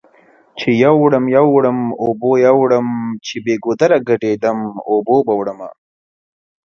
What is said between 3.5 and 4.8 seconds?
ګودره ګډ يدم